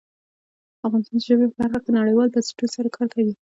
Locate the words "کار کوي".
2.95-3.33